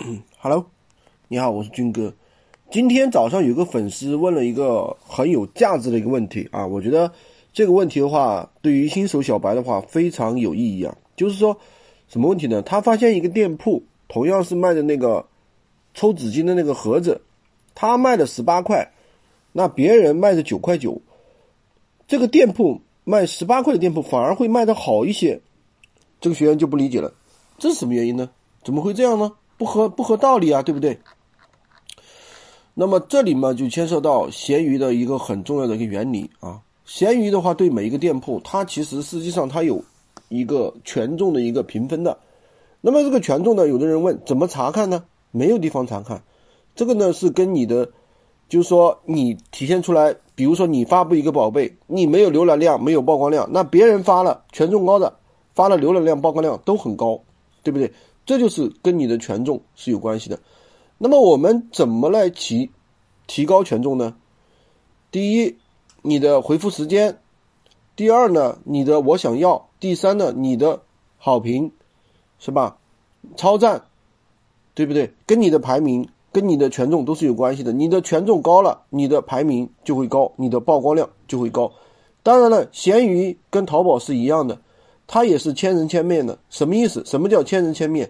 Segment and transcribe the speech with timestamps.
[0.38, 0.66] Hello，
[1.28, 2.14] 你好，我是军哥。
[2.70, 7.12] 今天早上有个粉丝问了一个很有价值的一个问题啊，我觉得
[7.52, 10.96] 这个问题的话，对于新手小白的话非常有意义啊。
[11.16, 11.58] 就是说，
[12.08, 12.62] 什么问题呢？
[12.62, 15.26] 他发现一个店铺同样是卖的那个
[15.92, 17.20] 抽纸巾的那个盒子，
[17.74, 18.90] 他卖的十八块，
[19.52, 20.98] 那别人卖的九块九，
[22.08, 25.40] 这个店铺卖十八块的店铺反而会卖的好一些。
[26.22, 27.12] 这个学员就不理解了，
[27.58, 28.30] 这是什么原因呢？
[28.64, 29.32] 怎么会这样呢？
[29.60, 30.98] 不合不合道理啊，对不对？
[32.72, 36.62] 那么这里嘛，就牵涉到闲鱼的一个很重要的一个原理啊。
[36.86, 39.84] 闲鱼的话，对每一个店铺，它其实实际上它有
[40.30, 42.16] 一个权重的一个评分的。
[42.80, 45.04] 那么这个权重呢，有的人问怎么查看呢？
[45.30, 46.22] 没有地方查看，
[46.74, 47.86] 这个呢是跟你的，
[48.48, 55.12] 就是说你体现出来，比如说你发布一个宝贝，你没有浏览量，没有曝光量，那别人发了权重高的，
[55.54, 57.20] 发了浏览量、曝光量都很高，
[57.62, 57.92] 对不对？
[58.30, 60.38] 这就是跟你的权重是有关系的。
[60.98, 62.70] 那么我们怎么来提
[63.26, 64.14] 提高权重呢？
[65.10, 65.56] 第一，
[66.02, 67.14] 你的回复时间；
[67.96, 70.82] 第二呢，你的我想要；第三呢，你的
[71.18, 71.72] 好评，
[72.38, 72.78] 是吧？
[73.34, 73.86] 超赞，
[74.74, 75.12] 对不对？
[75.26, 77.72] 跟你的排名、跟你的权重都是有关系的。
[77.72, 81.72] 你的权重高了，你的排名就会高，你的曝光量就会高。
[82.22, 84.60] 当然了，闲鱼跟淘宝是一样的。
[85.12, 87.02] 它也是千人千面的，什么意思？
[87.04, 88.08] 什么叫千人千面？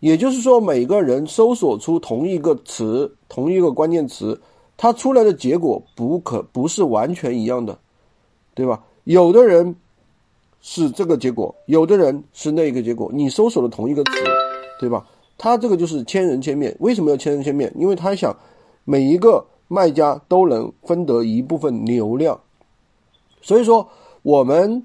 [0.00, 4.38] 也就是说，每个人搜索出同一个词、同一个关键词，
[4.76, 7.78] 它出来的结果不可不是完全一样的，
[8.52, 8.84] 对吧？
[9.04, 9.74] 有的人
[10.60, 13.10] 是这个结果，有的人是那个结果。
[13.10, 14.10] 你搜索的同一个词，
[14.78, 15.06] 对吧？
[15.38, 16.76] 它这个就是千人千面。
[16.80, 17.72] 为什么要千人千面？
[17.74, 18.36] 因为他想
[18.84, 22.38] 每一个卖家都能分得一部分流量。
[23.40, 23.88] 所以说，
[24.20, 24.84] 我们。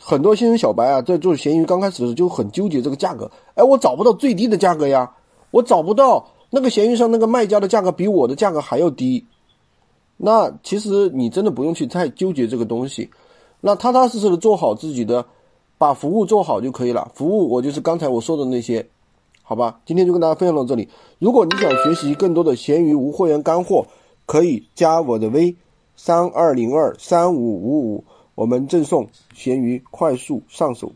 [0.00, 5.10] 很多新人小白啊，在做闲鱼刚开始的时候就很纠结这个价格，哎，我找不到最低的价格呀，
[5.50, 9.24] 我找不到那个闲鱼上那个卖家的价格比我的价格还要低。
[10.16, 13.10] 那其实你真的不用去太纠结这个东西，
[13.60, 15.24] 那踏踏实实的做好自己的，
[15.78, 17.10] 把服务做好就可以了。
[17.14, 18.86] 服务我就是刚才我说的那些，
[19.42, 19.80] 好吧？
[19.86, 20.88] 今天就跟大家分享到这里。
[21.18, 23.86] 如果你想学习更多的闲鱼无货源干货，
[24.26, 25.54] 可以加我的微
[25.96, 28.04] 三二零二三五五五。
[28.34, 30.92] 我们赠送闲鱼快速上手。